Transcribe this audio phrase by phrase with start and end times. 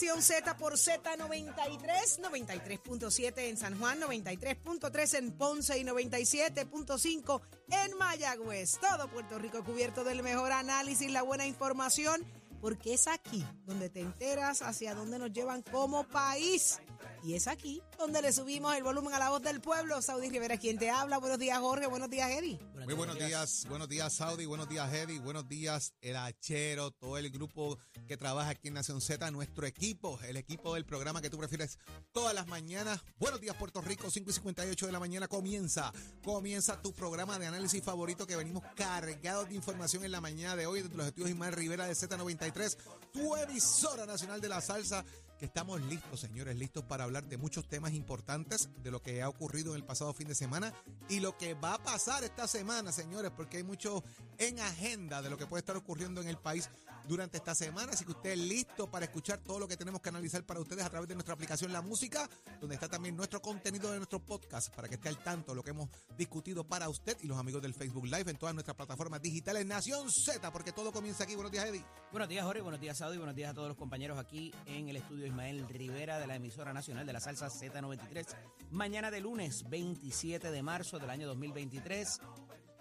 [0.00, 8.78] Z por Z93, 93.7 en San Juan, 93.3 en Ponce y 97.5 en Mayagüez.
[8.80, 12.24] Todo Puerto Rico cubierto del mejor análisis, la buena información,
[12.62, 16.80] porque es aquí donde te enteras hacia dónde nos llevan como país.
[17.22, 20.00] Y es aquí donde le subimos el volumen a la voz del pueblo.
[20.00, 21.18] Saudi Rivera, quien te habla.
[21.18, 21.86] Buenos días, Jorge.
[21.86, 22.58] Buenos días, Eddie.
[22.84, 27.30] Muy buenos días, buenos días Saudi, buenos días Heavy, buenos días el Hachero, todo el
[27.30, 31.38] grupo que trabaja aquí en Nación Z, nuestro equipo, el equipo del programa que tú
[31.38, 31.78] prefieres
[32.10, 33.00] todas las mañanas.
[33.18, 35.92] Buenos días Puerto Rico, 5 y 58 de la mañana comienza,
[36.24, 40.66] comienza tu programa de análisis favorito que venimos cargados de información en la mañana de
[40.66, 42.76] hoy desde los estudios Ismael Rivera de Z93,
[43.12, 45.04] tu emisora nacional de la salsa
[45.40, 49.28] que estamos listos, señores, listos para hablar de muchos temas importantes, de lo que ha
[49.30, 50.74] ocurrido en el pasado fin de semana
[51.08, 54.04] y lo que va a pasar esta semana, señores, porque hay mucho
[54.36, 56.68] en agenda de lo que puede estar ocurriendo en el país
[57.10, 57.92] durante esta semana.
[57.92, 60.84] Así que usted es listo para escuchar todo lo que tenemos que analizar para ustedes
[60.84, 64.72] a través de nuestra aplicación La Música, donde está también nuestro contenido de nuestro podcast,
[64.74, 67.62] para que esté al tanto de lo que hemos discutido para usted y los amigos
[67.62, 69.66] del Facebook Live en todas nuestras plataformas digitales.
[69.66, 71.34] Nación Z, porque todo comienza aquí.
[71.34, 71.84] Buenos días, Eddie.
[72.12, 72.62] Buenos días, Jorge.
[72.62, 73.16] Buenos días, Saudi.
[73.16, 76.72] Buenos días a todos los compañeros aquí en el estudio Ismael Rivera de la emisora
[76.72, 78.24] nacional de la salsa Z93.
[78.70, 82.20] Mañana de lunes 27 de marzo del año 2023.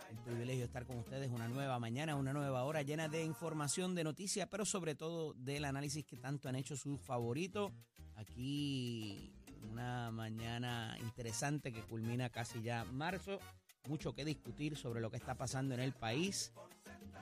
[0.09, 4.03] El privilegio estar con ustedes una nueva mañana, una nueva hora llena de información, de
[4.03, 7.71] noticias, pero sobre todo del análisis que tanto han hecho sus favoritos.
[8.15, 9.31] Aquí
[9.71, 13.39] una mañana interesante que culmina casi ya marzo.
[13.87, 16.51] Mucho que discutir sobre lo que está pasando en el país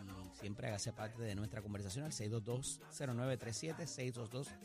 [0.08, 3.86] y siempre hágase parte de nuestra conversación al 622-0937,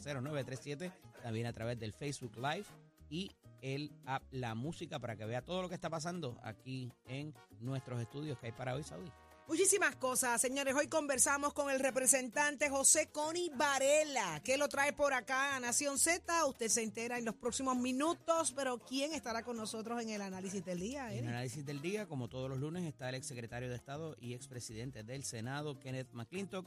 [0.05, 2.67] 622-0937, también a través del Facebook Live
[3.11, 3.31] y
[3.63, 8.01] el app La Música para que vea todo lo que está pasando aquí en nuestros
[8.01, 9.11] estudios que hay para hoy, Saudi.
[9.49, 10.75] Muchísimas cosas, señores.
[10.75, 15.99] Hoy conversamos con el representante José Coni Varela, que lo trae por acá a Nación
[15.99, 16.47] Z.
[16.47, 20.65] Usted se entera en los próximos minutos, pero ¿quién estará con nosotros en el análisis
[20.65, 21.13] del día?
[21.13, 24.33] En el análisis del día, como todos los lunes, está el exsecretario de Estado y
[24.33, 26.67] expresidente del Senado, Kenneth McClintock,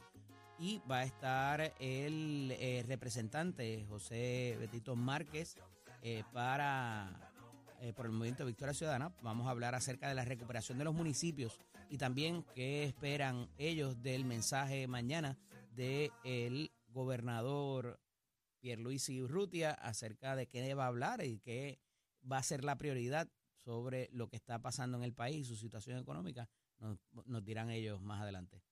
[0.58, 5.56] y va a estar el eh, representante José Betito Márquez
[6.02, 7.26] eh, para
[7.80, 9.12] eh, por el movimiento Victoria Ciudadana.
[9.22, 14.02] Vamos a hablar acerca de la recuperación de los municipios y también qué esperan ellos
[14.02, 15.38] del mensaje mañana
[15.74, 18.00] del gobernador
[18.60, 21.78] Pierluisi Urrutia acerca de qué va a hablar y qué
[22.30, 23.28] va a ser la prioridad
[23.64, 26.48] sobre lo que está pasando en el país y su situación económica.
[26.78, 28.62] Nos, nos dirán ellos más adelante.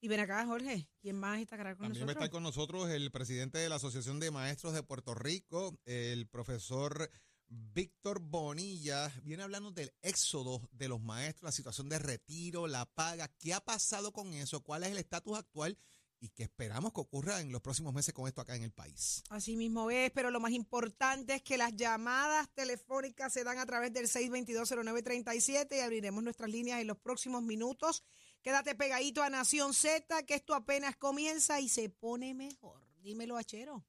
[0.00, 2.24] Y ven acá, Jorge, ¿quién más estará con También va a nosotros?
[2.24, 7.10] estar con nosotros el presidente de la Asociación de Maestros de Puerto Rico, el profesor
[7.48, 9.12] Víctor Bonilla.
[9.22, 13.28] Viene hablando del éxodo de los maestros, la situación de retiro, la paga.
[13.38, 14.62] ¿Qué ha pasado con eso?
[14.62, 15.76] ¿Cuál es el estatus actual?
[16.22, 19.22] Y qué esperamos que ocurra en los próximos meses con esto acá en el país.
[19.30, 23.64] Así mismo es, pero lo más importante es que las llamadas telefónicas se dan a
[23.66, 28.02] través del 6220937 y abriremos nuestras líneas en los próximos minutos.
[28.42, 32.80] Quédate pegadito a Nación Z, que esto apenas comienza y se pone mejor.
[33.02, 33.84] Dímelo, Achero.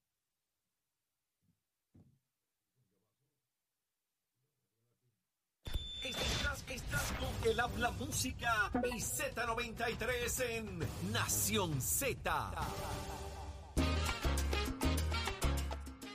[6.04, 10.80] Estás Estás con el habla música y Z93 en
[11.12, 12.52] Nación Z.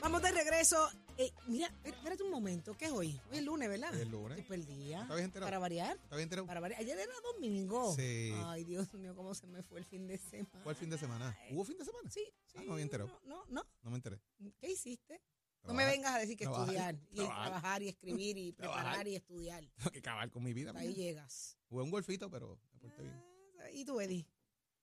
[0.01, 0.89] Vamos de regreso.
[1.19, 2.75] Eh, mira, espérate un momento.
[2.77, 3.19] ¿Qué es hoy?
[3.31, 3.93] Hoy es lunes, ¿verdad?
[3.95, 4.37] Es lunes.
[4.37, 5.01] Estoy perdida.
[5.01, 5.47] ¿Estabas enterado?
[5.47, 5.95] Para variar.
[5.97, 6.47] ¿Está bien enterado?
[6.47, 6.79] Para variar.
[6.79, 7.95] Ayer era domingo.
[7.95, 8.31] Sí.
[8.45, 10.61] Ay, Dios mío, cómo se me fue el fin de semana.
[10.63, 11.37] ¿Cuál fin de semana?
[11.51, 12.09] ¿Hubo fin de semana?
[12.11, 12.57] Sí, sí.
[12.59, 13.09] Ah, no había enterado.
[13.25, 13.63] No, no, no.
[13.81, 14.21] No me enteré.
[14.59, 15.19] ¿Qué hiciste?
[15.63, 16.67] No me vengas a decir que Trabajar.
[16.69, 16.95] estudiar.
[17.11, 17.45] Y Trabajar.
[17.47, 18.83] trabajar y escribir y Trabajar.
[18.83, 19.65] preparar y estudiar.
[19.77, 20.69] Tengo que acabar con mi vida.
[20.69, 21.57] Hasta ahí llegas.
[21.67, 23.23] Jugué un golfito, pero me porté bien.
[23.59, 24.25] Ah, ¿Y tú, Eddie?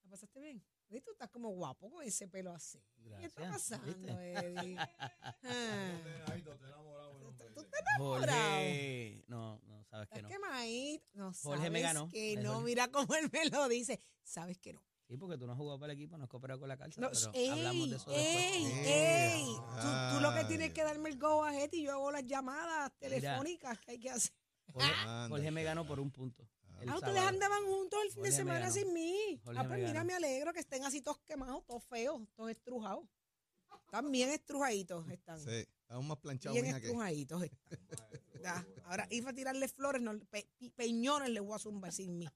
[0.02, 0.62] ¿La pasaste bien?
[0.88, 2.80] Tú estás como guapo con ese pelo así.
[3.18, 4.32] ¿Qué está Gracias, pasando, ¿viste?
[4.32, 4.76] Eddie?
[5.46, 6.36] Ah.
[7.54, 8.28] ¿Tú te enamoras?
[8.30, 9.24] Jorge.
[9.28, 10.28] No, no, sabes que ¿Estás no.
[10.28, 11.10] quemadito?
[11.14, 12.08] No, Jorge sabes me ganó.
[12.08, 12.52] que no.
[12.54, 12.64] Jorge.
[12.66, 14.00] Mira cómo él me lo dice.
[14.22, 14.82] Sabes que no.
[15.08, 17.00] Sí, porque tú no has jugado para el equipo, no has cooperado con la calza.
[17.00, 18.86] No, pero ey, hablamos de eso ey, después.
[18.86, 18.86] ey.
[18.86, 19.44] Eh,
[19.82, 22.90] Tú, tú lo que tienes que darme el go ahead y yo hago las llamadas
[22.98, 24.32] telefónicas que hay que hacer.
[24.72, 24.88] Jorge.
[25.28, 26.48] Jorge me ganó por un punto.
[26.84, 27.28] El Ah, ustedes sábado.
[27.34, 29.40] andaban juntos el fin de Jorge semana sin mí.
[29.44, 33.04] Jorge ah, pues mira, me alegro que estén así todos quemados, todos feos, todos estrujados.
[33.86, 35.40] Están bien estrujaditos, están.
[35.40, 35.50] Sí,
[35.82, 36.86] estamos más planchados, Bien mija, que.
[36.86, 37.78] estrujaditos están.
[38.42, 42.18] Ya, Ahora, iba a tirarle flores, no, pe- pe- peñones le voy a zumbar sin
[42.18, 42.26] mí.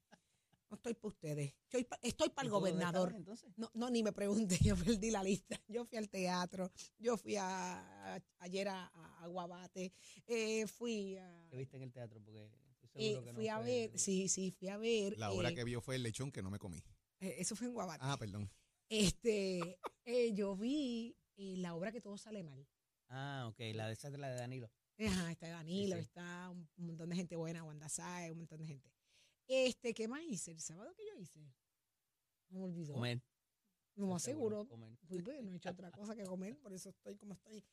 [0.70, 1.54] No estoy para ustedes.
[1.64, 3.08] Estoy para el ¿Y tú dónde gobernador.
[3.08, 3.50] estabas, entonces?
[3.56, 5.60] No, no, ni me pregunte, yo perdí la lista.
[5.66, 8.86] Yo fui al teatro, yo fui a, a- ayer a,
[9.22, 9.92] a Guabate,
[10.26, 11.46] eh, fui a...
[11.50, 12.20] ¿Qué viste en el teatro?
[12.22, 12.50] Porque
[12.88, 15.16] estoy eh, seguro que no fui a ver, sí, sí, fui a ver.
[15.18, 16.82] La hora eh, que vio fue el lechón que no me comí.
[17.20, 18.04] eh, eso fue en Guabate.
[18.04, 18.50] Ah, perdón.
[18.88, 22.66] Este, eh, yo vi eh, la obra que todo sale mal.
[23.08, 24.70] Ah, ok, la de esa es la de Danilo.
[24.98, 26.02] Ajá, está Danilo, sí.
[26.02, 28.90] está un, montón de gente buena, Wanda Sáez, un montón de gente.
[29.46, 30.50] Este, ¿qué más hice?
[30.50, 31.40] ¿El sábado que yo hice?
[32.48, 32.94] No me olvidó.
[32.94, 33.22] Comer.
[33.94, 34.66] No seguro.
[34.66, 34.96] comer.
[35.06, 37.64] Fui, pues, no he hecho otra cosa que comer, por eso estoy como estoy.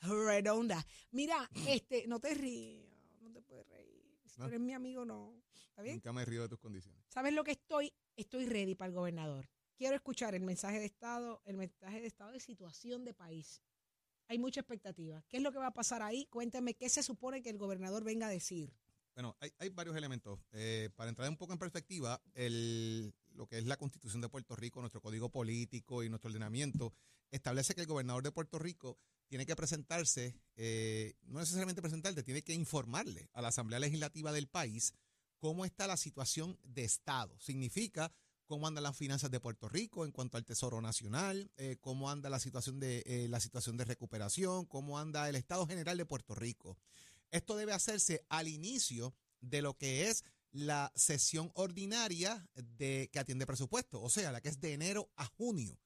[0.00, 0.84] Redonda.
[1.10, 4.07] Mira, este, no te rías, no te puedes reír.
[4.28, 4.48] Si tú ¿No?
[4.48, 5.34] eres mi amigo, no.
[5.68, 5.96] ¿Está bien?
[5.96, 7.02] Nunca me río de tus condiciones.
[7.08, 7.92] ¿Sabes lo que estoy?
[8.16, 9.48] Estoy ready para el gobernador.
[9.76, 13.62] Quiero escuchar el mensaje de Estado, el mensaje de Estado de situación de país.
[14.26, 15.24] Hay mucha expectativa.
[15.28, 16.26] ¿Qué es lo que va a pasar ahí?
[16.26, 18.74] Cuéntame qué se supone que el gobernador venga a decir.
[19.18, 20.38] Bueno, hay, hay varios elementos.
[20.52, 24.54] Eh, para entrar un poco en perspectiva, el, lo que es la Constitución de Puerto
[24.54, 26.94] Rico, nuestro código político y nuestro ordenamiento,
[27.32, 32.42] establece que el gobernador de Puerto Rico tiene que presentarse, eh, no necesariamente presentarte, tiene
[32.42, 34.94] que informarle a la Asamblea Legislativa del país
[35.40, 37.36] cómo está la situación de Estado.
[37.40, 38.12] Significa
[38.46, 42.30] cómo andan las finanzas de Puerto Rico en cuanto al Tesoro Nacional, eh, cómo anda
[42.30, 46.36] la situación de eh, la situación de recuperación, cómo anda el Estado General de Puerto
[46.36, 46.78] Rico.
[47.30, 53.46] Esto debe hacerse al inicio de lo que es la sesión ordinaria de que atiende
[53.46, 55.78] presupuesto, o sea, la que es de enero a junio.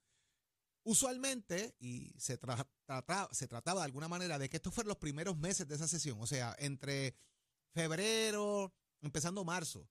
[0.84, 4.98] Usualmente, y se, tra- trata- se trataba de alguna manera de que estos fueron los
[4.98, 7.14] primeros meses de esa sesión, o sea, entre
[7.72, 9.88] febrero, empezando marzo.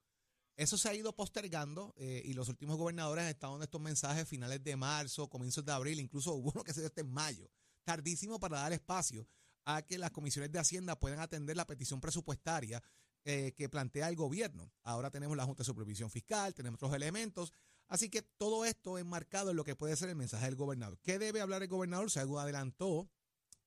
[0.57, 4.27] Eso se ha ido postergando eh, y los últimos gobernadores han estado en estos mensajes
[4.27, 7.49] finales de marzo, comienzos de abril, incluso hubo uno que se dio hasta en mayo.
[7.83, 9.27] Tardísimo para dar espacio
[9.65, 12.81] a que las comisiones de Hacienda puedan atender la petición presupuestaria
[13.23, 14.71] eh, que plantea el gobierno.
[14.83, 17.53] Ahora tenemos la Junta de Supervisión Fiscal, tenemos otros elementos.
[17.87, 20.97] Así que todo esto enmarcado en lo que puede ser el mensaje del gobernador.
[21.01, 22.09] ¿Qué debe hablar el gobernador?
[22.09, 23.09] Se adelantó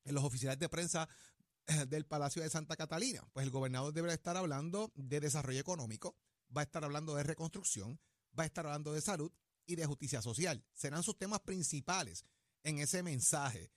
[0.04, 1.08] en los oficiales de prensa
[1.66, 3.22] eh, del Palacio de Santa Catalina.
[3.32, 6.16] Pues el gobernador debe estar hablando de desarrollo económico,
[6.54, 8.00] va a estar hablando de reconstrucción,
[8.38, 9.30] va a estar hablando de salud
[9.66, 10.64] y de justicia social.
[10.74, 12.24] Serán sus temas principales
[12.64, 13.70] en ese mensaje.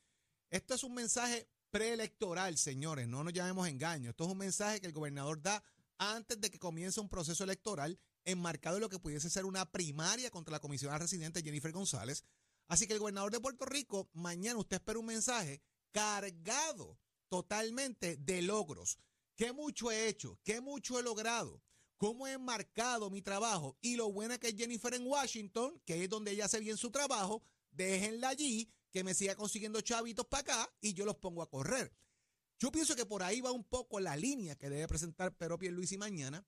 [0.50, 4.12] Esto es un mensaje preelectoral, señores, no nos llamemos engaño.
[4.12, 5.64] Esto es un mensaje que el gobernador da
[5.98, 10.30] antes de que comience un proceso electoral enmarcado en lo que pudiese ser una primaria
[10.30, 12.24] contra la comisionada residente Jennifer González.
[12.68, 18.42] Así que el gobernador de Puerto Rico, mañana usted espera un mensaje cargado totalmente de
[18.42, 19.00] logros.
[19.36, 20.40] ¿Qué mucho he hecho?
[20.44, 21.62] ¿Qué mucho he logrado?
[21.98, 23.78] ¿Cómo he enmarcado mi trabajo?
[23.82, 26.92] Y lo buena que es Jennifer en Washington, que es donde ella hace bien su
[26.92, 31.50] trabajo, déjenla allí, que me siga consiguiendo chavitos para acá y yo los pongo a
[31.52, 31.96] correr.
[32.58, 36.00] Yo pienso que por ahí va un poco la línea que debe presentar Pedro Pierluisi
[36.00, 36.44] mañana,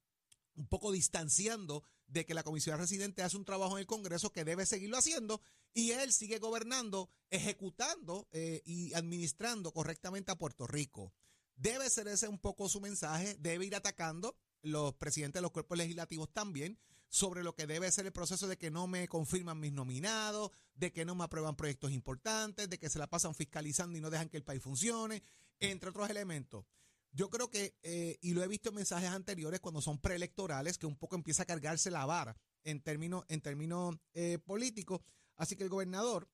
[0.56, 4.46] un poco distanciando de que la comisión residente hace un trabajo en el Congreso que
[4.46, 5.44] debe seguirlo haciendo
[5.76, 11.14] y él sigue gobernando, ejecutando eh, y administrando correctamente a Puerto Rico.
[11.56, 15.78] Debe ser ese un poco su mensaje, debe ir atacando los presidentes de los cuerpos
[15.78, 16.80] legislativos también
[17.10, 20.94] sobre lo que debe ser el proceso de que no me confirman mis nominados, de
[20.94, 24.30] que no me aprueban proyectos importantes, de que se la pasan fiscalizando y no dejan
[24.30, 25.24] que el país funcione,
[25.60, 26.66] entre otros elementos.
[27.12, 30.86] Yo creo que, eh, y lo he visto en mensajes anteriores cuando son preelectorales, que
[30.86, 35.02] un poco empieza a cargarse la vara en términos, en términos eh, políticos.
[35.36, 36.30] Así que el gobernador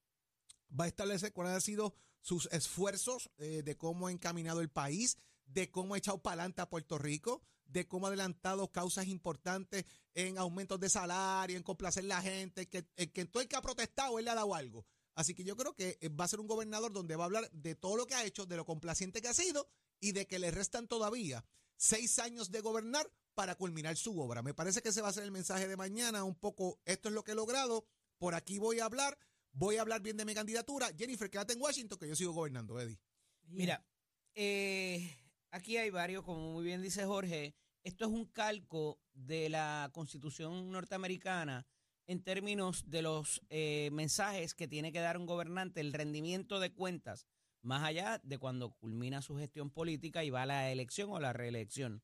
[0.77, 5.17] va a establecer cuáles han sido sus esfuerzos eh, de cómo ha encaminado el país,
[5.45, 9.85] de cómo ha echado para adelante a Puerto Rico, de cómo ha adelantado causas importantes
[10.13, 14.17] en aumentos de salario, en complacer la gente, que, que todo el que ha protestado,
[14.19, 14.85] él le ha dado algo.
[15.15, 17.49] Así que yo creo que eh, va a ser un gobernador donde va a hablar
[17.51, 19.67] de todo lo que ha hecho, de lo complaciente que ha sido
[19.99, 21.45] y de que le restan todavía
[21.77, 24.41] seis años de gobernar para culminar su obra.
[24.41, 27.15] Me parece que ese va a ser el mensaje de mañana, un poco, esto es
[27.15, 27.85] lo que he logrado,
[28.17, 29.17] por aquí voy a hablar,
[29.51, 30.91] voy a hablar bien de mi candidatura.
[30.97, 32.99] Jennifer, quédate en Washington, que yo sigo gobernando, Eddie.
[33.47, 33.85] Mira,
[34.33, 35.17] eh,
[35.55, 40.69] aquí hay varios, como muy bien dice Jorge, esto es un calco de la constitución
[40.69, 41.65] norteamericana
[42.07, 46.73] en términos de los eh, mensajes que tiene que dar un gobernante, el rendimiento de
[46.73, 47.25] cuentas,
[47.61, 51.31] más allá de cuando culmina su gestión política y va a la elección o la
[51.31, 52.03] reelección.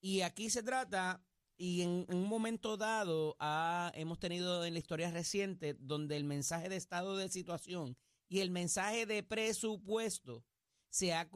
[0.00, 1.24] Y aquí se trata,
[1.56, 3.36] y en, un momento dado
[3.94, 7.96] hemos tenido en la historia reciente donde el mensaje de estado de situación
[8.28, 10.44] y el mensaje de presupuesto
[10.90, 11.28] se, ha,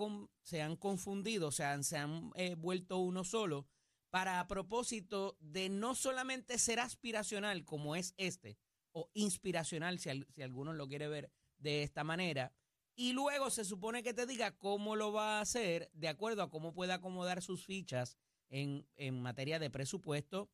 [0.42, 3.66] se han confundido, se han eh, vuelto uno solo
[4.11, 8.58] para a propósito de no solamente ser aspiracional como es este,
[8.92, 12.52] o inspiracional si, si alguno lo quiere ver de esta manera,
[12.96, 16.50] y luego se supone que te diga cómo lo va a hacer de acuerdo a
[16.50, 18.16] cómo puede acomodar sus fichas
[18.50, 20.49] en, en materia de presupuesto,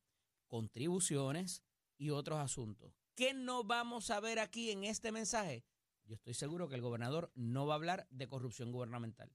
[0.46, 1.62] contribuciones
[1.98, 2.94] y otros asuntos.
[3.14, 5.64] ¿Qué no vamos a ver aquí en este mensaje?
[6.10, 9.30] Yo estoy seguro que el gobernador no va a hablar de corrupción gubernamental,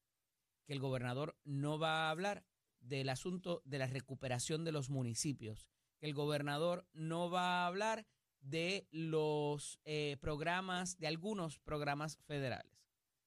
[0.65, 2.44] que el gobernador no va a hablar
[2.82, 8.05] del asunto de la recuperación de los municipios, que el gobernador no va a hablar
[8.41, 12.77] de los eh, programas, de algunos programas federales.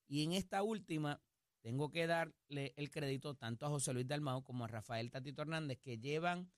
[0.08, 1.22] Y en esta última,
[1.62, 5.80] tengo que darle el crédito tanto a José Luis Dalmao como a Rafael Tatito Hernández,
[5.80, 6.52] que llevan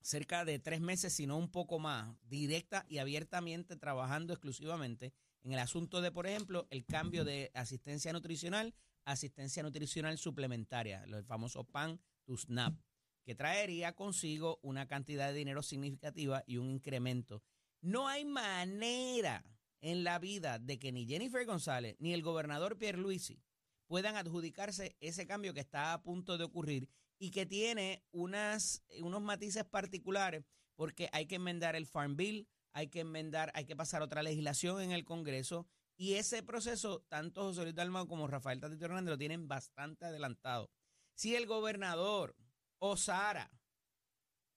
[0.00, 5.12] cerca de tres meses, si no un poco más, directa y abiertamente trabajando exclusivamente
[5.44, 8.74] en el asunto de, por ejemplo, el cambio de asistencia nutricional
[9.04, 12.78] asistencia nutricional suplementaria, el famoso PAN to SNAP,
[13.24, 17.42] que traería consigo una cantidad de dinero significativa y un incremento.
[17.80, 19.44] No hay manera
[19.80, 23.42] en la vida de que ni Jennifer González ni el gobernador Pierre Luisi
[23.86, 28.82] puedan adjudicarse ese cambio que está a punto de ocurrir y que tiene unos
[29.20, 34.02] matices particulares porque hay que enmendar el Farm Bill, hay que enmendar, hay que pasar
[34.02, 35.66] otra legislación en el Congreso
[35.96, 40.70] y ese proceso, tanto José Luis Dalmau como Rafael Tatito Hernández lo tienen bastante adelantado.
[41.14, 42.36] Si el gobernador
[42.80, 43.50] osara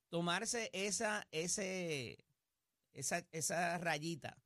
[0.09, 2.17] tomarse esa, ese,
[2.93, 4.41] esa, esa rayita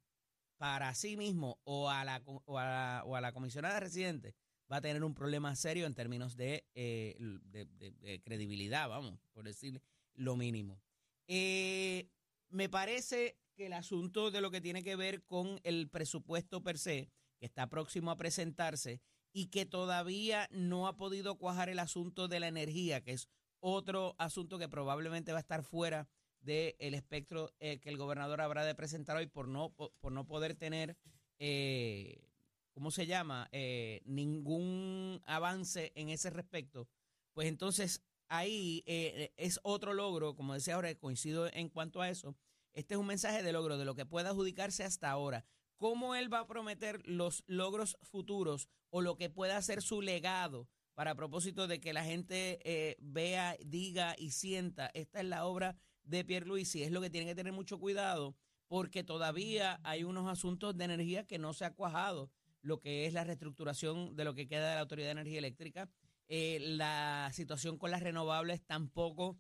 [0.57, 4.35] para sí mismo o a la, o a la comisionada residente,
[4.71, 9.81] va a tener un problema serio en términos de, eh, credibilidad, vamos, por decir
[10.13, 10.81] lo mínimo.
[11.27, 12.09] Eh,
[12.49, 17.09] me parece el asunto de lo que tiene que ver con el presupuesto per se,
[17.39, 19.01] que está próximo a presentarse
[19.33, 24.15] y que todavía no ha podido cuajar el asunto de la energía, que es otro
[24.17, 26.09] asunto que probablemente va a estar fuera
[26.41, 30.55] del espectro eh, que el gobernador habrá de presentar hoy por no, por, no poder
[30.55, 30.97] tener,
[31.39, 32.27] eh,
[32.73, 36.87] ¿cómo se llama?, eh, ningún avance en ese respecto,
[37.33, 42.35] pues entonces ahí es otro logro, como decía ahora, coincido en cuanto a eso,
[42.73, 45.45] este es un mensaje de logro de lo que puede adjudicarse hasta ahora.
[45.77, 50.67] ¿Cómo él va a prometer los logros futuros o lo que pueda ser su legado
[50.93, 55.75] para propósito de que la gente eh, vea, diga y sienta, esta es la obra
[56.03, 58.35] de Pierre Luis y es lo que tiene que tener mucho cuidado
[58.67, 63.13] porque todavía hay unos asuntos de energía que no se ha cuajado, lo que es
[63.13, 65.89] la reestructuración de lo que queda de la Autoridad de Energía Eléctrica,
[66.29, 69.37] eh, la situación con las renovables tampoco,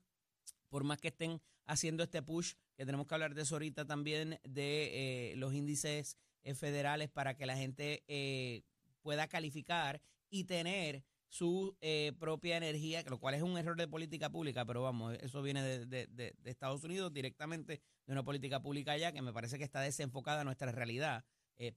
[0.67, 4.39] por más que estén haciendo este push que tenemos que hablar de eso ahorita también,
[4.43, 8.63] de eh, los índices eh, federales para que la gente eh,
[9.03, 11.77] pueda calificar y tener su
[12.19, 16.35] propia energía, lo cual es un error de política pública, pero vamos, eso viene de,
[16.43, 20.43] Estados Unidos directamente de una política pública allá que me parece que está desenfocada a
[20.43, 21.23] nuestra realidad,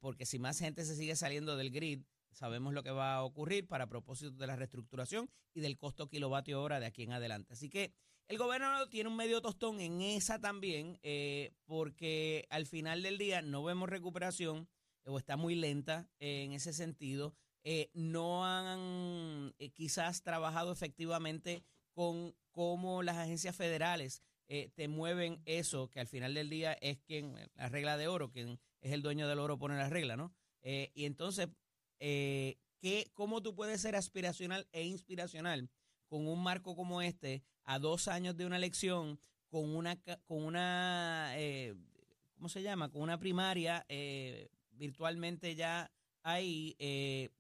[0.01, 3.69] porque si más gente se sigue saliendo del grid, sabemos lo que va a ocurrir
[3.69, 7.53] para propósito de la reestructuración y del costo kilovatio hora de aquí en adelante.
[7.53, 7.93] Así que
[8.29, 13.43] el gobernador tiene un medio tostón en esa también, eh, porque al final del día
[13.43, 14.69] no vemos recuperación
[15.05, 17.35] o está muy lenta en ese sentido.
[17.65, 24.23] Eh, no han eh, quizás trabajado efectivamente con cómo las agencias federales
[24.77, 28.61] te mueven eso, que al final del día es quien, la regla de oro, quien
[28.83, 30.33] es el dueño del oro pone la regla, ¿no?
[30.63, 31.49] y entonces,
[31.99, 35.71] ¿qué, ¿cómo tú puedes ser aspiracional e inspiracional
[36.15, 37.43] con un marco como este?
[37.65, 39.19] a dos años de una elección
[39.49, 41.75] con una, con una eh,
[42.37, 42.89] ¿cómo se llama?
[42.89, 45.91] Con una primaria eh, virtualmente ya
[46.23, 47.31] ahí, eh,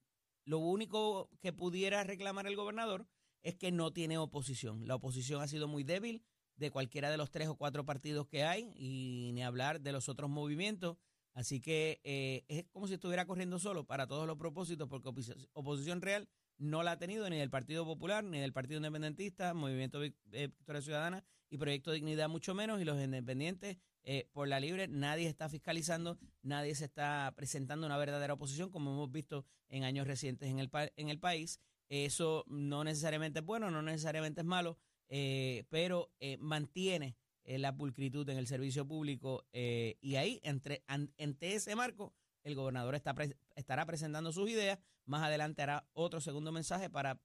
[0.44, 3.06] lo único que pudiera reclamar el gobernador
[3.44, 4.88] es que no tiene oposición.
[4.88, 6.24] La oposición ha sido muy débil
[6.56, 10.08] de cualquiera de los tres o cuatro partidos que hay y ni hablar de los
[10.08, 10.96] otros movimientos.
[11.32, 15.46] Así que eh, es como si estuviera corriendo solo para todos los propósitos, porque oposición,
[15.52, 20.02] oposición real no la ha tenido ni del Partido Popular, ni del Partido Independentista, Movimiento
[20.02, 24.86] eh, Victoria Ciudadana y Proyecto Dignidad mucho menos, y los independientes eh, por la libre,
[24.88, 30.06] nadie está fiscalizando, nadie se está presentando una verdadera oposición, como hemos visto en años
[30.06, 31.60] recientes en el, en el país.
[31.88, 37.76] Eso no necesariamente es bueno, no necesariamente es malo, eh, pero eh, mantiene eh, la
[37.76, 42.14] pulcritud en el servicio público y ahí, entre, an- entre ese marco,
[42.44, 44.78] el gobernador está pre- estará presentando sus ideas.
[45.06, 47.20] Más adelante hará otro segundo mensaje para,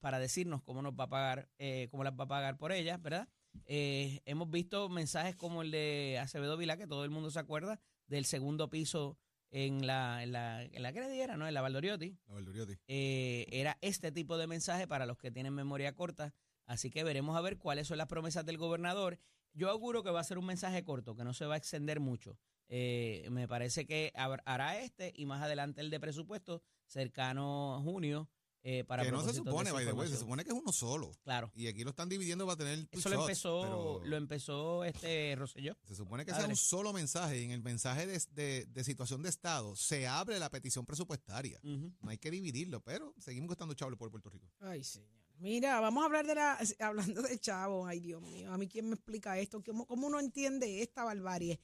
[0.00, 3.00] para decirnos cómo nos va a pagar, eh, cómo las va a pagar por ellas,
[3.02, 3.28] ¿verdad?
[3.66, 7.78] Eh, hemos visto mensajes como el de Acevedo Vilá, que todo el mundo se acuerda,
[8.06, 9.18] del segundo piso
[9.50, 11.46] en la, en la, en la ¿qué era, no?
[11.46, 12.16] En la Valdoriotti.
[12.26, 12.78] La Valdoriotti.
[12.88, 16.34] Eh, era este tipo de mensaje para los que tienen memoria corta.
[16.64, 19.18] Así que veremos a ver cuáles son las promesas del gobernador.
[19.52, 22.00] Yo auguro que va a ser un mensaje corto, que no se va a extender
[22.00, 22.38] mucho.
[22.68, 28.28] Eh, me parece que hará este y más adelante el de presupuesto cercano a junio
[28.64, 31.10] eh, para que no se supone, by the way, se supone que es uno solo.
[31.24, 31.50] Claro.
[31.56, 35.34] Y aquí lo están dividiendo para tener Eso lo shots, empezó, pero lo empezó este
[35.36, 35.76] Rosselló.
[35.82, 36.44] Se supone que Padre.
[36.44, 40.06] sea un solo mensaje y en el mensaje de, de- de situación de Estado se
[40.06, 41.58] abre la petición presupuestaria.
[41.64, 44.46] No hay que dividirlo, pero seguimos gastando chavos por Puerto Rico.
[44.60, 45.10] Ay, señor.
[45.38, 46.56] Mira, vamos a hablar de la.
[46.78, 48.52] Hablando de chavos, ay, Dios mío.
[48.52, 49.60] A mí, ¿quién me explica esto?
[49.64, 51.58] ¿Cómo, cómo uno entiende esta barbarie?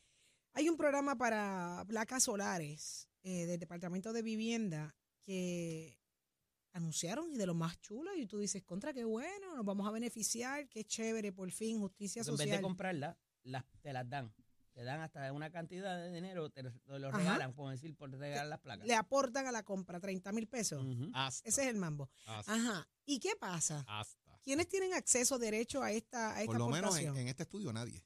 [0.59, 5.97] Hay un programa para placas solares eh, del Departamento de Vivienda que
[6.73, 8.13] anunciaron y de lo más chulo.
[8.17, 12.25] Y tú dices, contra, qué bueno, nos vamos a beneficiar, qué chévere, por fin, justicia
[12.25, 12.63] Porque en vez de social.
[12.63, 14.35] comprarlas, las, te las dan.
[14.73, 18.59] Te dan hasta una cantidad de dinero, te, lo regalan, por decir, por regalar las
[18.59, 18.85] placas.
[18.85, 20.85] Le aportan a la compra 30 mil pesos.
[21.15, 21.49] Hasta.
[21.49, 22.11] Ese es el mambo.
[22.27, 22.89] hasta, Ajá.
[23.07, 23.85] ¿Y qué pasa?
[23.87, 24.41] hasta.
[24.43, 28.05] ¿Quiénes tienen acceso, derecho a esta, a esta Por lo menos en este estudio nadie.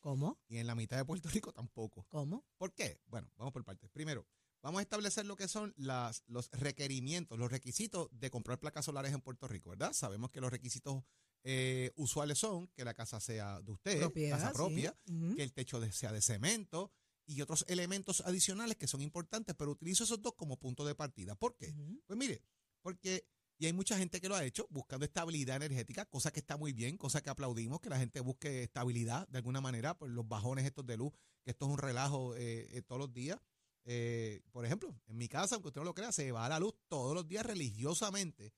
[0.00, 0.38] ¿Cómo?
[0.48, 2.06] Y en la mitad de Puerto Rico tampoco.
[2.08, 2.44] ¿Cómo?
[2.56, 3.00] ¿Por qué?
[3.06, 3.90] Bueno, vamos por partes.
[3.90, 4.26] Primero,
[4.62, 9.12] vamos a establecer lo que son las, los requerimientos, los requisitos de comprar placas solares
[9.12, 9.92] en Puerto Rico, ¿verdad?
[9.92, 11.02] Sabemos que los requisitos
[11.44, 14.54] eh, usuales son que la casa sea de usted, Propiedad, casa sí.
[14.54, 14.98] propia,
[15.36, 16.92] que el techo de- sea de cemento
[17.26, 21.34] y otros elementos adicionales que son importantes, pero utilizo esos dos como punto de partida.
[21.36, 21.74] ¿Por qué?
[22.06, 22.42] Pues mire,
[22.82, 23.26] porque,
[23.60, 26.72] y hay mucha gente que lo ha hecho buscando estabilidad energética, cosa que está muy
[26.72, 30.64] bien, cosa que aplaudimos, que la gente busque estabilidad de alguna manera por los bajones
[30.64, 31.12] estos de luz,
[31.44, 33.38] que esto es un relajo eh, eh, todos los días.
[33.84, 36.58] Eh, por ejemplo, en mi casa, aunque usted no lo crea, se va a la
[36.58, 38.52] luz todos los días religiosamente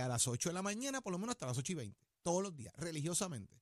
[0.00, 2.42] a las 8 de la mañana, por lo menos hasta las 8 y 20, todos
[2.42, 3.60] los días, religiosamente.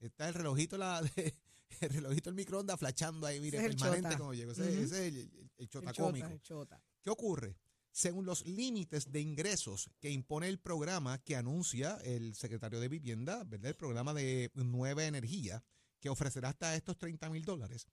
[0.00, 1.34] Está el relojito, la, de-
[1.80, 4.52] el relojito del microondas flachando ahí, mire, es el permanente como llego.
[4.52, 6.26] Ese, es el, el, el El chota chota, cómico.
[6.26, 6.82] el chota.
[7.00, 7.56] ¿Qué ocurre?
[7.92, 13.42] Según los límites de ingresos que impone el programa que anuncia el secretario de Vivienda,
[13.44, 13.70] ¿verdad?
[13.70, 15.64] El programa de Nueva Energía,
[15.98, 17.88] que ofrecerá hasta estos 30 mil dólares,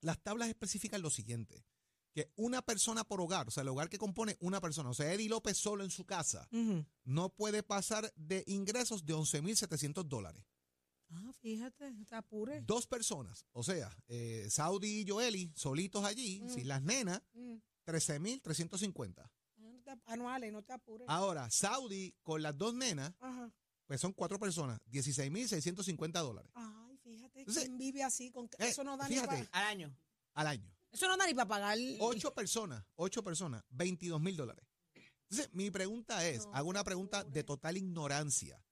[0.00, 1.64] las tablas especifican lo siguiente,
[2.12, 5.12] que una persona por hogar, o sea, el hogar que compone una persona, o sea,
[5.14, 6.48] Eddie López solo en su casa,
[7.04, 10.44] no puede pasar de ingresos de 11.700 dólares.
[11.12, 12.62] Ah, fíjate, está apure.
[12.62, 16.48] Dos personas, o sea, eh, Saudi y Joeli, solitos allí, Mm.
[16.50, 17.54] sin las nenas, Mm.
[17.90, 19.30] 13.350.
[19.56, 21.08] No te- Anuales, no te apures.
[21.08, 23.50] Ahora, Saudi con las dos nenas, Ajá.
[23.86, 28.30] pues son cuatro personas, 16.650 dólares Ay, fíjate, Entonces, ¿quién vive así?
[28.30, 28.46] Con...
[28.46, 29.38] eh, eso no da fíjate.
[29.40, 29.58] ni para...
[29.60, 29.96] Al año.
[30.34, 30.72] al año.
[30.92, 31.78] Eso no da ni para pagar...
[32.00, 34.64] Ocho personas, ocho personas, 22 mil dólares.
[35.28, 38.64] Entonces, mi pregunta es, No, hago una pregunta de total ignorancia.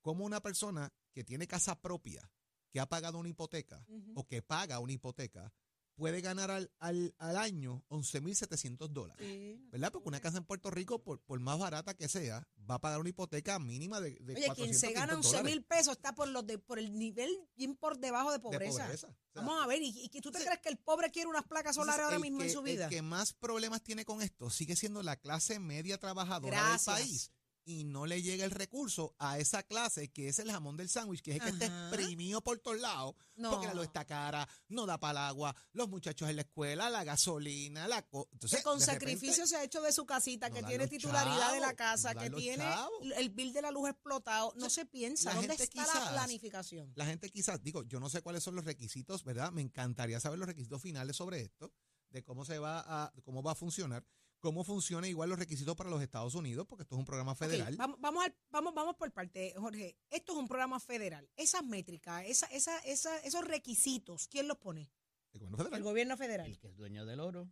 [0.00, 2.28] ¿Cómo una persona que tiene casa propia,
[2.72, 5.52] que ha pagado una hipoteca o que paga una hipoteca,
[5.94, 9.26] puede ganar al, al, al año 11.700 dólares?
[9.26, 9.92] Sí, ¿Verdad?
[9.92, 13.00] Porque una casa en Puerto Rico, por, por más barata que sea, va a pagar
[13.00, 15.92] una hipoteca mínima de, de Oye, quien 400, se gana 500 11 dólares mil pesos
[15.96, 18.84] está por los de, por el nivel bien por debajo de de pobreza.
[18.84, 19.06] pobreza.
[19.08, 21.44] O sea, Vamos a ver, ¿y, y tú te crees que el pobre quiere unas
[21.44, 22.84] placas solares ahora mismo en su vida?
[22.84, 26.84] El que más problemas tiene con esto sigue siendo la clase media trabajadora Gracias.
[26.96, 27.32] del país.
[27.64, 31.22] Y no le llega el recurso a esa clase que es el jamón del sándwich,
[31.22, 33.14] que es el que está exprimido por todos lados.
[33.36, 33.50] No.
[33.52, 36.90] Porque la luz está cara, no da para el agua, los muchachos en la escuela,
[36.90, 38.02] la gasolina, la...
[38.02, 40.88] co- Entonces, que con repente, sacrificio se ha hecho de su casita, no que tiene
[40.88, 42.92] titularidad de la casa, no que tiene chavos.
[43.16, 44.52] el bill de la luz explotado.
[44.56, 45.32] No se piensa.
[45.32, 46.92] ¿Dónde está la planificación?
[46.96, 49.52] La gente quizás, digo, yo no sé cuáles son los requisitos, ¿verdad?
[49.52, 51.72] Me encantaría saber los requisitos finales sobre esto,
[52.10, 54.04] de cómo se va a, cómo va a funcionar,
[54.42, 57.76] cómo funciona igual los requisitos para los Estados Unidos, porque esto es un programa federal.
[57.76, 59.96] vamos, vamos, al- vamos, vamos por parte, Jorge.
[60.10, 61.30] Esto es un programa federal.
[61.36, 64.90] Esas métricas, esa, esa, esa, esos requisitos, ¿quién los pone?
[65.32, 65.78] El gobierno federal.
[65.78, 66.46] El gobierno federal.
[66.50, 67.48] El que es dueño del oro,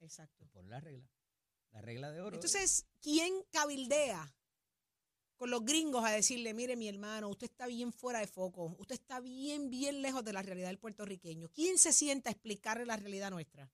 [0.00, 0.48] Exacto.
[0.50, 1.06] por la regla.
[1.72, 2.36] La regla de oro.
[2.36, 4.34] Entonces, ¿quién cabildea
[5.36, 8.94] con los gringos a decirle, mire mi hermano, usted está bien fuera de foco, usted
[8.94, 11.48] está bien, bien lejos de la realidad del puertorriqueño.
[11.50, 13.70] ¿Quién se sienta a explicarle la realidad nuestra?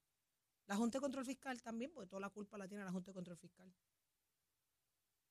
[0.66, 3.14] La Junta de Control Fiscal también, porque toda la culpa la tiene la Junta de
[3.14, 3.72] Control Fiscal.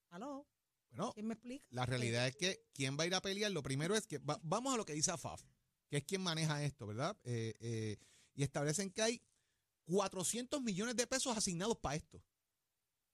[0.09, 0.47] ¿Aló?
[0.89, 1.67] Bueno, ¿Quién me explica?
[1.71, 4.39] la realidad es que quién va a ir a pelear, lo primero es que va-
[4.43, 5.43] vamos a lo que dice AFAF,
[5.89, 7.17] que es quien maneja esto, ¿verdad?
[7.23, 7.97] Eh, eh,
[8.33, 9.21] y establecen que hay
[9.85, 12.23] 400 millones de pesos asignados para esto.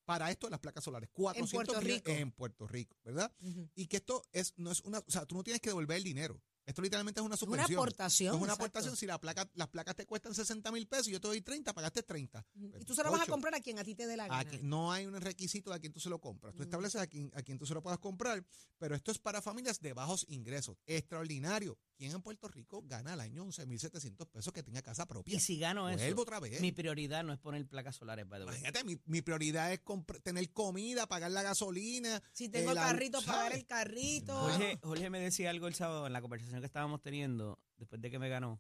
[0.06, 1.10] Para esto de las placas solares.
[1.14, 2.12] 400 Puerto millones Rico.
[2.12, 3.34] en Puerto Rico, ¿verdad?
[3.76, 6.04] Y que esto es, no es una, o sea, tú no tienes que devolver el
[6.04, 6.42] dinero.
[6.66, 7.80] Esto literalmente es una Es una subvención.
[7.80, 8.36] aportación.
[8.36, 8.64] es una exacto.
[8.66, 8.96] aportación.
[8.96, 11.74] Si la placa, las placas te cuestan 60 mil pesos y yo te doy 30,
[11.74, 12.46] pagaste 30.
[12.56, 12.70] Ujú.
[12.72, 14.28] Pues, Y tú se lo vas a comprar a quien a ti te dé la
[14.28, 14.50] gana.
[14.50, 16.54] quien- no hay un requisito de a quien tú se lo compras.
[16.54, 16.64] Tú Mm.
[16.64, 18.46] estableces a quien, a quien tú se lo puedas comprar,
[18.78, 20.78] pero esto es para familias de bajos ingresos.
[20.86, 21.78] Extraordinario.
[22.02, 25.36] ¿Quién en Puerto Rico gana al año 11.700 pesos que tenga casa propia?
[25.36, 26.60] Y si gano eso, Vuelvo otra vez.
[26.60, 28.56] mi prioridad no es poner placas solares, by the way.
[28.56, 29.82] Imagínate, mi, mi prioridad es
[30.24, 32.20] tener comida, pagar la gasolina.
[32.34, 34.34] Si tengo el carrito, pagar el carrito.
[34.36, 38.10] Jorge, Jorge me decía algo el sábado en la conversación que estábamos teniendo después de
[38.10, 38.60] que me ganó.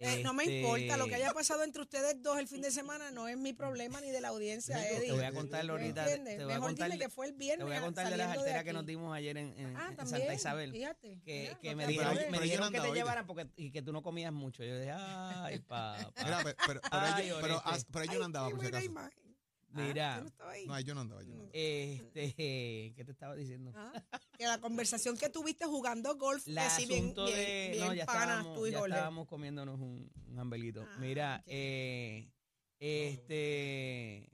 [0.00, 2.70] Eh, no me Este, importa lo que haya pasado entre ustedes dos el fin de
[2.70, 5.06] semana, no es mi problema ni de la audiencia, Te Eddie.
[5.08, 6.02] Te voy a contar ¿Me ahorita.
[6.02, 6.36] entiendes?
[6.38, 7.58] Te voy a Mejor contar, dime que fue el viernes.
[7.58, 8.76] te voy a contar de las saliendo alteras que aquí.
[8.76, 10.72] nos dimos ayer en, en- Ah, en también, Santa Isabel.
[10.72, 11.20] Fíjate.
[11.24, 12.98] Que, mira, que no me te dijeron, me pero yo dijeron no que andaba, te
[13.00, 14.62] llevaran porque, y que tú no comías mucho.
[14.62, 16.12] Yo dije, ay, papá.
[16.24, 17.70] Mira, pero, pero, pero Ay, yo, pero, Oreste.
[17.74, 18.84] as- pero yo no Ay, por qué si buena acaso.
[18.84, 19.27] imagen.
[19.70, 20.14] Mira.
[20.14, 20.66] Ah, yo no estaba ahí.
[20.66, 21.50] No, yo no andaba, yo no andaba.
[21.52, 22.34] Este,
[22.96, 23.72] ¿qué te estaba diciendo?
[23.74, 23.92] Ah,
[24.38, 27.68] que la conversación que tuviste jugando golf, El que sí, bien, de.
[27.72, 28.94] bien no, ya panas estábamos, tú y ya Jorge.
[28.94, 30.84] estábamos comiéndonos un, un ambelito.
[30.88, 32.30] Ah, Mira, eh,
[32.78, 34.30] este.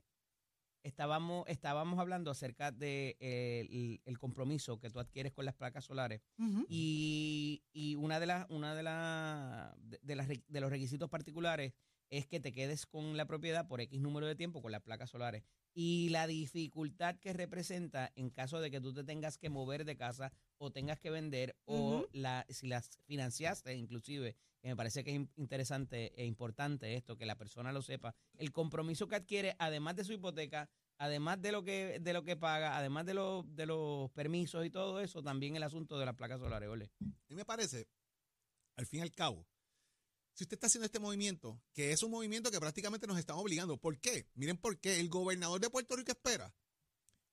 [0.83, 5.83] Estábamos, estábamos hablando acerca de eh, el, el compromiso que tú adquieres con las placas
[5.83, 6.21] solares
[6.69, 11.73] y, y una de las una de, la- de, de las de los requisitos particulares
[12.17, 15.09] es que te quedes con la propiedad por X número de tiempo con las placas
[15.09, 19.85] solares y la dificultad que representa en caso de que tú te tengas que mover
[19.85, 25.03] de casa o tengas que vender o la, si las financiaste inclusive, que me parece
[25.03, 29.15] que es in- interesante e importante esto, que la persona lo sepa, el compromiso que
[29.15, 33.13] adquiere además de su hipoteca, además de lo que de lo que paga, además de,
[33.15, 36.89] los de los permisos y todo eso, también el asunto de las placas solares, ole.
[37.01, 37.87] A mí me parece,
[38.77, 39.45] al fin y al cabo,
[40.35, 43.77] si usted está haciendo este movimiento, que es un movimiento que prácticamente nos están obligando.
[43.77, 44.27] ¿Por qué?
[44.35, 44.99] Miren por qué.
[44.99, 46.53] El gobernador de Puerto Rico espera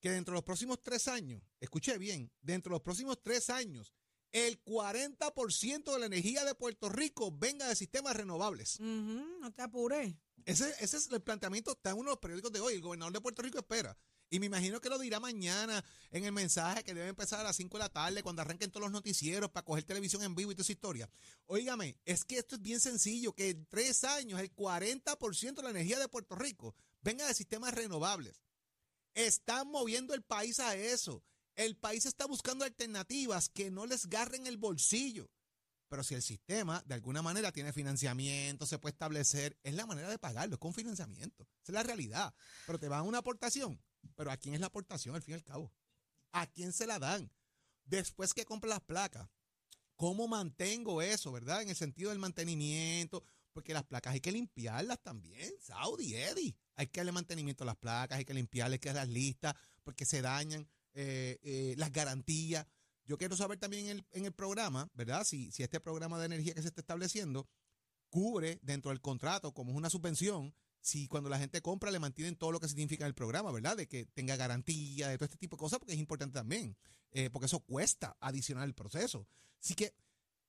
[0.01, 3.93] que dentro de los próximos tres años, escuche bien, dentro de los próximos tres años,
[4.31, 8.79] el 40% de la energía de Puerto Rico venga de sistemas renovables.
[8.81, 10.15] No te apures.
[10.45, 12.75] Ese, ese es el planteamiento, está en uno de los periódicos de hoy.
[12.75, 13.97] El gobernador de Puerto Rico espera.
[14.33, 17.55] Y me imagino que lo dirá mañana en el mensaje que debe empezar a las
[17.55, 20.55] 5 de la tarde, cuando arranquen todos los noticieros para coger televisión en vivo y
[20.55, 21.11] toda esa historia.
[21.45, 25.69] Óigame, es que esto es bien sencillo, que en tres años el 40% de la
[25.69, 28.43] energía de Puerto Rico venga de sistemas renovables.
[29.13, 31.23] Están moviendo el país a eso.
[31.55, 35.29] El país está buscando alternativas que no les garren el bolsillo.
[35.93, 40.09] Pero si el sistema de alguna manera tiene financiamiento, se puede establecer, es la manera
[40.09, 41.47] de pagarlo, es con financiamiento.
[41.63, 42.33] Esa es la realidad.
[42.65, 43.79] Pero te van una aportación.
[44.17, 45.71] Pero ¿a quién es la aportación al fin y al cabo?
[46.33, 47.31] ¿A quién se la dan?
[47.85, 49.29] Después que compra las placas,
[49.95, 51.61] ¿cómo mantengo eso, verdad?
[51.61, 56.57] En el sentido del mantenimiento, porque las placas hay que limpiarlas también, Saudi, Eddie.
[56.75, 60.07] Hay que darle mantenimiento a las placas, hay que limpiarlas, hay que las listas, porque
[60.07, 62.67] se dañan eh, eh, las garantías.
[63.13, 65.25] Yo quiero saber también en el, en el programa, ¿verdad?
[65.25, 67.47] Si, este programa de energía que se está estableciendo
[68.09, 72.37] cubre dentro del contrato, como es una subvención, si cuando la gente compra le mantienen
[72.37, 73.77] todo lo que significa el programa, ¿verdad?
[73.77, 76.75] De que tenga garantía, de todo este tipo de cosas, porque es importante también,
[77.11, 79.29] eh, porque eso cuesta adicional el proceso.
[79.63, 79.93] Así que,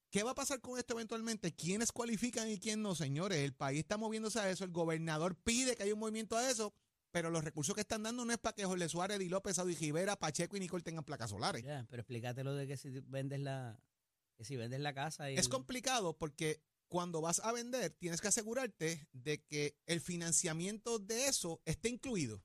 [0.09, 1.53] ¿qué va a pasar con esto eventualmente?
[1.53, 3.39] ¿Quiénes cualifican y quién no, señores?
[3.39, 6.73] El país está moviéndose a eso, el gobernador pide que haya un movimiento a eso,
[7.13, 9.75] pero los recursos que están dando no es para que Jorge Suárez, Di López, Saudi
[9.75, 11.63] Rivera, Pacheco y Nicole tengan placas solares.
[11.63, 13.79] Ya, pero explícatelo de que si vendes la
[14.35, 18.19] que si vendes la casa y Es el- complicado porque cuando vas a vender tienes
[18.19, 22.43] que asegurarte de que el financiamiento de eso esté incluido.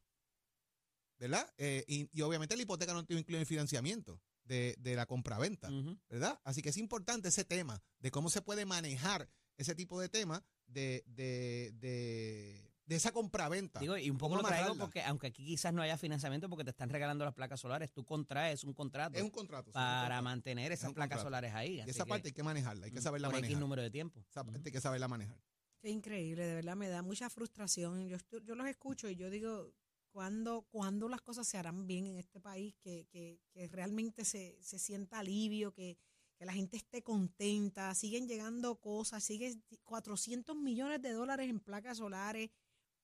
[1.19, 1.53] ¿Verdad?
[1.57, 5.69] Eh, y, y obviamente la hipoteca no te incluye el financiamiento de, de la compraventa.
[5.71, 5.99] Ujú.
[6.09, 6.39] ¿Verdad?
[6.45, 10.45] Así que es importante ese tema de cómo se puede manejar ese tipo de tema
[10.67, 13.81] de, de, de, de esa compraventa.
[13.81, 14.83] Digo, y un poco ¿Cómo lo traigo amarrarla?
[14.83, 18.05] porque aunque aquí quizás no haya financiamiento porque te están regalando las placas solares, tú
[18.05, 19.69] contraes un contrato es un contrato.
[19.71, 20.23] es un para contrato.
[20.23, 21.25] mantener esas placas contrato.
[21.27, 21.75] solares ahí.
[21.77, 23.61] Y así esa que, parte hay que manejarla, hay que mm, saberla por X manejar.
[23.61, 24.25] número de tiempo.
[24.31, 25.39] Esa parte hay que saberla manejar.
[25.81, 28.09] Qué increíble, de verdad me da mucha frustración.
[28.09, 29.71] Yo, yo los escucho y yo digo,
[30.11, 32.75] ¿cuándo, cuándo las cosas se harán bien en este país?
[32.81, 35.99] Que, que, que realmente se, se sienta alivio, que,
[36.39, 41.99] que la gente esté contenta, siguen llegando cosas, siguen 400 millones de dólares en placas
[41.99, 42.51] solares,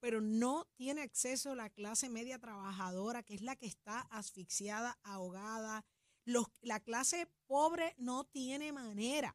[0.05, 5.83] pero no tiene acceso la clase media trabajadora, que es la que está asfixiada, ahogada.
[6.27, 9.35] Los, la clase pobre no tiene manera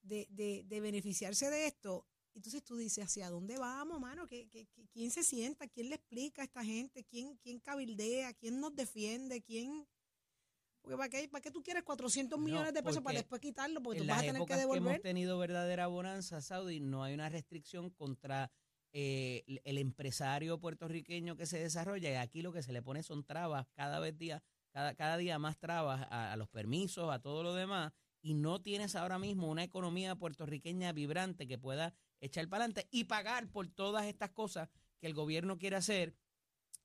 [0.00, 2.06] de, de, de beneficiarse de esto.
[2.34, 4.26] Entonces tú dices, ¿hacia dónde vamos, mano?
[4.26, 5.68] ¿Qué, qué, qué- quién se sienta?
[5.68, 7.04] ¿Quién le explica a esta gente?
[7.04, 8.32] ¿Quién, quién cabildea?
[8.32, 9.42] ¿Quién nos defiende?
[9.42, 9.86] ¿Quién...?
[10.80, 13.82] Porque ¿para qué, ¿para qué tú quieres 400 No, millones de pesos para después quitarlo?
[13.82, 15.02] Porque tú vas a tener que épocas que, hemos devolver.
[15.02, 18.50] tenido verdadera bonanza, Saudi, no hay una restricción contra
[18.92, 23.24] eh, el- empresario puertorriqueño que se desarrolla y aquí lo que se le pone son
[23.24, 27.42] trabas cada vez día, cada, cada día más trabas a, a los permisos, a todo
[27.42, 32.64] lo demás y no tienes ahora mismo una economía puertorriqueña vibrante que pueda echar para
[32.64, 34.68] adelante y pagar por todas estas cosas
[35.00, 36.14] que el gobierno quiere hacer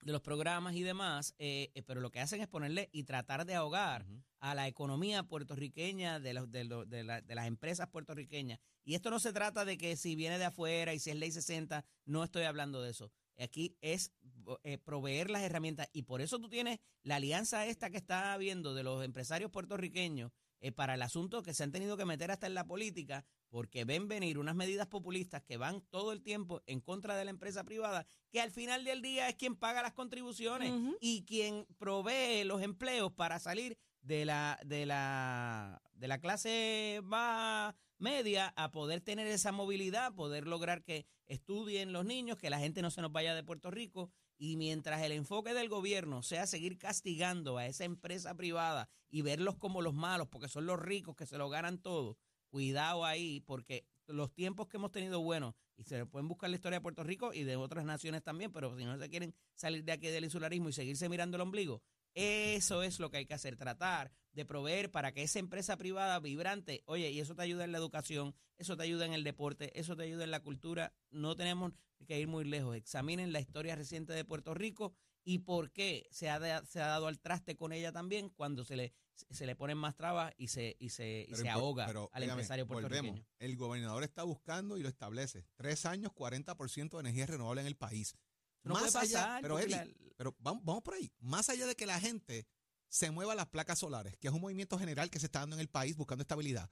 [0.01, 3.45] de los programas y demás, eh, eh, pero lo que hacen es ponerle y tratar
[3.45, 4.05] de ahogar
[4.39, 8.59] a la economía puertorriqueña de, los, de, los- de, la- de las empresas puertorriqueñas.
[8.85, 11.31] Y esto no se trata de que si viene de afuera y si es ley
[11.31, 13.11] 60, no estoy hablando de eso.
[13.39, 14.11] Aquí es
[14.63, 18.73] eh, proveer las herramientas y por eso tú tienes la alianza esta que está habiendo
[18.73, 22.47] de los empresarios puertorriqueños eh, para el asunto que se han tenido que meter hasta
[22.47, 26.81] en la política porque ven venir unas medidas populistas que van todo el tiempo en
[26.81, 30.73] contra de la empresa privada, que al final del día es quien paga las contribuciones
[30.99, 37.75] y quien provee los empleos para salir de la, de la, de la clase más
[37.99, 42.81] media a poder tener esa movilidad, poder lograr que estudien los niños, que la gente
[42.81, 44.11] no se nos vaya de Puerto Rico.
[44.37, 49.55] Y mientras el enfoque del gobierno sea seguir castigando a esa empresa privada y verlos
[49.57, 52.17] como los malos, porque son los ricos que se lo ganan todo,
[52.49, 56.77] cuidado ahí, porque los tiempos que hemos tenido buenos, y se pueden buscar la historia
[56.77, 59.91] de Puerto Rico y de otras naciones también, pero si no se quieren salir de
[59.91, 61.81] aquí del insularismo y seguirse mirando el ombligo,
[62.13, 66.19] eso es lo que hay que hacer, tratar de proveer para que esa empresa privada
[66.19, 69.77] vibrante, oye, y eso te ayuda en la educación, eso te ayuda en el deporte,
[69.79, 71.73] eso te ayuda en la cultura, no tenemos
[72.07, 74.95] que ir muy lejos, examinen la historia reciente de Puerto Rico
[75.29, 78.77] y por qué se ha, se ha dado al traste con ella también cuando se
[78.77, 78.93] le,
[79.29, 82.23] se le ponen más trabas y se, y se, y Pero se ahoga pero, al
[82.23, 82.89] empresario volvemos.
[82.91, 83.27] puertorriqueño.
[83.39, 85.45] El gobernador está buscando y lo establece.
[85.55, 88.15] Tres años, 40% de energía renovable en el país.
[88.63, 91.11] No puede allá, pasar, pero, la- pero vamos, vamos por ahí.
[91.19, 92.47] Más allá de que la gente
[92.87, 95.59] se mueva las placas solares, que es un movimiento general que se está dando en
[95.59, 96.71] el país buscando estabilidad.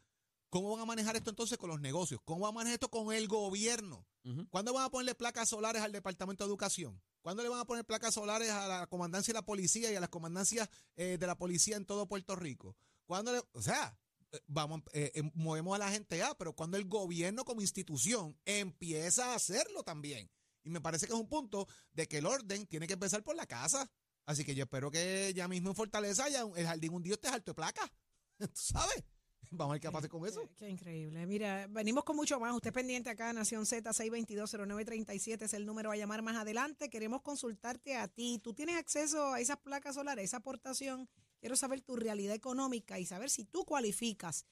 [0.50, 2.22] ¿Cómo van a manejar esto entonces con los negocios?
[2.24, 4.08] ¿Cómo van a manejar esto con el gobierno?
[4.50, 7.02] ¿Cuándo van a ponerle placas solares al Departamento de Educación?
[7.26, 10.00] ¿Cuándo le van a poner placas solares a la comandancia de la policía y a
[10.00, 12.78] las comandancias eh, de la policía en todo Puerto Rico?
[13.08, 13.98] ¿Cuándo o sea,
[14.32, 19.32] eh, vamos, eh, movemos a la gente ya, pero cuando el gobierno como institución empieza
[19.32, 20.30] a hacerlo también.
[20.64, 23.36] Y me parece que es un punto de que el orden tiene que empezar por
[23.36, 23.90] la casa.
[24.28, 27.30] Así que yo espero que ya mismo en Fortaleza ya el jardín un día esté
[27.30, 27.92] alto de placa.
[28.38, 29.04] ¿Tú sabes?
[29.52, 30.42] Vamos a ver qué pasa con eso.
[30.42, 31.26] Qué, qué increíble.
[31.26, 32.54] Mira, venimos con mucho más.
[32.54, 36.90] Usted pendiente acá, Nación Z 6220937 es el número a llamar más adelante.
[36.90, 38.40] Queremos consultarte a ti.
[38.44, 41.10] ¿Tú tienes acceso a esas placas solares, esa aportación?
[41.40, 44.46] Quiero saber tu realidad económica y saber si tú cualificas.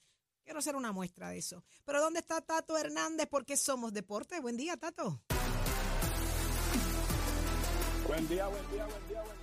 [0.44, 1.64] Quiero hacer una muestra de eso.
[1.86, 3.28] Pero ¿dónde está Tato Hernández?
[3.30, 4.40] Porque somos deporte.
[4.42, 5.22] Buen día, Tato.
[8.08, 9.43] Buen día, buen día, buen día, buen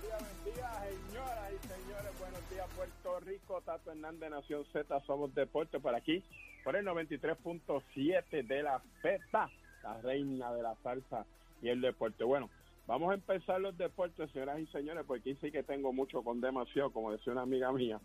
[3.31, 3.61] Rico.
[3.61, 6.21] Tato Hernández, Nación Z, somos deporte por aquí,
[6.65, 9.49] por el 93.7 de la Z,
[9.83, 11.25] la reina de la salsa
[11.61, 12.25] y el deporte.
[12.25, 12.49] Bueno,
[12.87, 16.91] vamos a empezar los deportes, señoras y señores, porque sí que tengo mucho con demasiado,
[16.91, 18.01] como decía una amiga mía,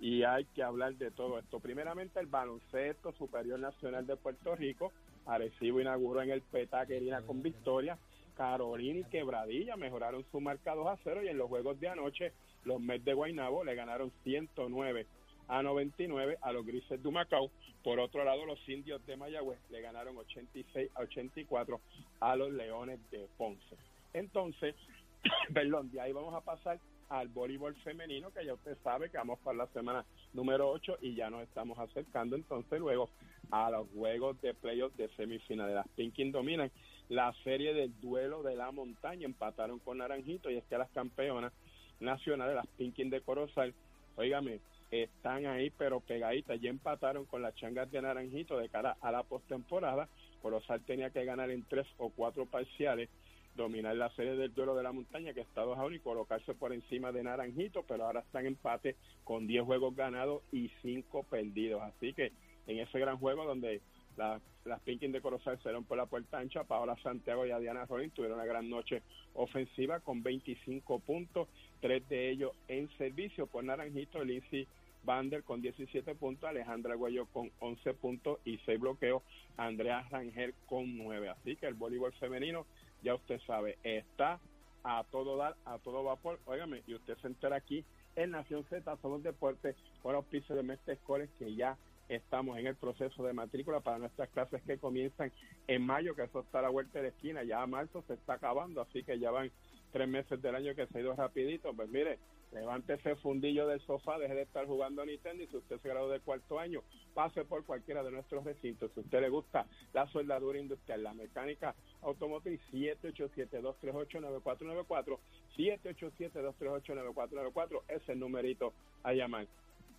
[0.00, 1.60] y hay que hablar de todo esto.
[1.60, 4.92] Primeramente, el baloncesto superior nacional de Puerto Rico.
[5.26, 7.98] Arecibo inauguró en el Petaquerina con victoria.
[8.34, 12.32] Carolina y Quebradilla mejoraron su marca 2 a 0 y en los juegos de anoche
[12.64, 15.06] los Mets de Guaynabo le ganaron 109
[15.48, 17.50] a 99 a los Grises de Macao.
[17.82, 21.80] Por otro lado, los Indios de Mayagüez le ganaron 86 a 84
[22.20, 23.76] a los Leones de Ponce.
[24.12, 24.74] Entonces,
[25.54, 29.40] perdón, de ahí vamos a pasar al voleibol femenino, que ya usted sabe que vamos
[29.40, 33.10] para la semana número 8 y ya nos estamos acercando entonces luego
[33.50, 35.74] a los juegos de playoffs de semifinal.
[35.74, 36.70] Las Pinkin dominan
[37.08, 41.52] la serie del duelo de la montaña, empataron con Naranjito y es que las campeonas
[42.00, 43.74] nacionales, las Pinkin de Corozal,
[44.16, 44.60] óigame,
[44.90, 49.22] están ahí pero pegaditas, ya empataron con las changas de Naranjito de cara a la
[49.22, 50.08] postemporada.
[50.42, 53.08] Corozal tenía que ganar en tres o cuatro parciales
[53.56, 56.54] dominar la serie del duelo de la montaña que está 2 a 1 y colocarse
[56.54, 61.82] por encima de Naranjito, pero ahora están empate con 10 juegos ganados y 5 perdidos.
[61.82, 62.32] Así que
[62.66, 63.80] en ese gran juego donde
[64.20, 67.86] la- las Pinkin de Corozal se dieron por la puerta ancha, Paola Santiago y Adriana
[67.86, 69.02] Rolín tuvieron una gran noche
[69.34, 71.48] ofensiva con 25 puntos,
[71.80, 74.68] tres de ellos en servicio por Naranjito, Lindsay
[75.02, 79.22] Bander con 17 puntos, Alejandra Guayo con 11 puntos y 6 bloqueos,
[79.56, 81.30] Andrea Rangel con 9.
[81.30, 82.66] Así que el voleibol femenino
[83.02, 84.38] ya usted sabe, está
[84.84, 86.38] a todo dar, a todo vapor.
[86.44, 87.82] Óigame, y usted se entera aquí
[88.14, 91.78] en Nación Z, somos deporte, por auspicio de Mestre Escoles, que ya
[92.10, 95.32] estamos en el proceso de matrícula para nuestras clases que comienzan
[95.66, 98.34] en mayo, que eso está a la vuelta de esquina, ya a marzo se está
[98.34, 99.50] acabando, así que ya van
[99.92, 102.18] tres meses del año que se ha ido rapidito, pues mire,
[102.52, 106.08] levántese fundillo del sofá, deje de estar jugando a Nintendo y si usted se graduó
[106.08, 106.82] de cuarto año,
[107.14, 108.90] pase por cualquiera de nuestros recintos.
[108.94, 115.18] Si usted le gusta la soldadura industrial, la mecánica automotriz, 787-238-9494,
[115.56, 119.46] 787-238-9494, ese es el numerito a llamar.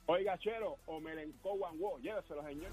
[0.07, 2.71] Oiga, Chero, o Melenco Wanwo, lléveselo, señor.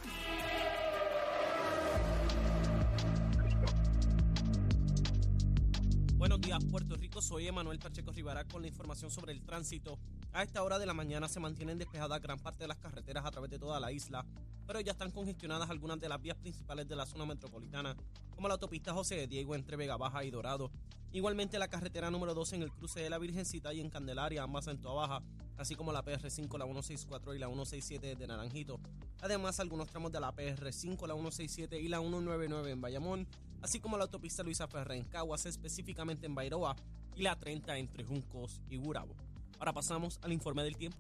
[6.17, 7.23] Buenos días, Puerto Rico.
[7.23, 9.99] Soy Emanuel Pacheco Rivera con la información sobre el tránsito.
[10.33, 13.31] A esta hora de la mañana se mantienen despejadas gran parte de las carreteras a
[13.31, 14.25] través de toda la isla,
[14.67, 17.95] pero ya están congestionadas algunas de las vías principales de la zona metropolitana,
[18.35, 20.73] como la autopista José de Diego entre Vega Baja y Dorado.
[21.13, 24.67] Igualmente la carretera número 2 en el cruce de la Virgencita y en Candelaria, ambas
[24.67, 25.23] en Toa Baja,
[25.59, 28.81] así como la PR5, la 164 y la 167 de Naranjito.
[29.21, 33.27] Además, algunos tramos de la PR5, la 167 y la 199 en Bayamón,
[33.61, 36.77] así como la autopista Luisa Ferrer en Caguas, específicamente en Bairoa,
[37.15, 39.15] y la 30 entre Juncos y Gurabo.
[39.59, 40.99] Ahora pasamos al informe del tiempo.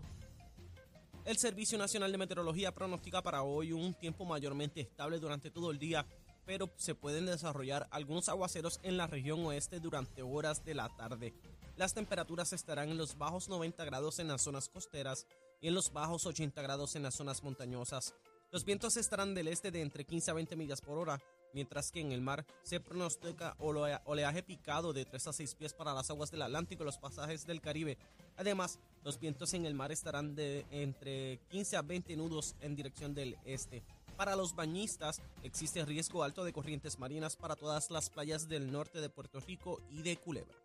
[1.25, 5.79] El Servicio Nacional de Meteorología pronostica para hoy un tiempo mayormente estable durante todo el
[5.79, 6.07] día,
[6.45, 11.35] pero se pueden desarrollar algunos aguaceros en la región oeste durante horas de la tarde.
[11.79, 15.29] Las temperaturas estarán en los bajos 90 grados en las zonas costeras
[15.61, 18.15] y en los bajos 80 grados en las zonas montañosas.
[18.51, 21.21] Los vientos estarán del este de entre 15 a 20 millas por hora,
[21.55, 25.73] mientras que en el mar se pronostica olea- oleaje picado de 3 a 6 pies
[25.73, 27.97] para las aguas del Atlántico y los pasajes del Caribe.
[28.37, 33.15] Además, los vientos en el mar estarán de entre 15 a 20 nudos en dirección
[33.15, 33.85] del este.
[34.17, 39.01] Para los bañistas, existe riesgo alto de corrientes marinas para todas las playas del norte
[39.01, 40.57] de Puerto Rico y de Culebra.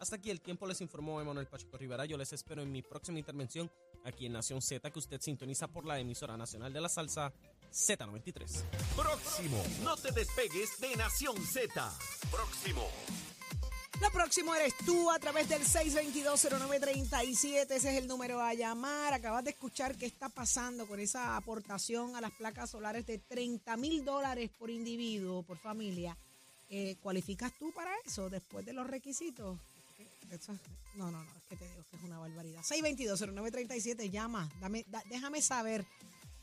[0.00, 2.06] Hasta aquí el tiempo les informó Emanuel Pacheco Rivera.
[2.06, 3.70] Yo les espero en mi próxima intervención
[4.02, 7.30] aquí en Nación Z, que usted sintoniza por la emisora nacional de la salsa
[7.70, 8.62] Z93.
[8.96, 9.62] Próximo.
[9.84, 11.92] No te despegues de Nación Z.
[12.30, 12.88] Próximo.
[14.00, 17.70] Lo próximo eres tú a través del 6220937.
[17.70, 19.12] Ese es el número a llamar.
[19.12, 23.76] Acabas de escuchar qué está pasando con esa aportación a las placas solares de 30
[23.76, 26.16] mil dólares por individuo, por familia.
[26.70, 29.58] Eh, ¿Cualificas tú para eso después de los requisitos?
[30.96, 32.62] No, no, no, es que te digo que es una barbaridad.
[32.62, 34.48] 6220937, llama.
[34.60, 35.84] Dame, da- déjame saber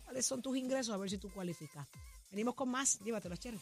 [0.05, 1.87] cuáles son tus ingresos, a ver si tú cualificas.
[2.31, 2.99] Venimos con más.
[2.99, 3.57] Llévatelo, chero.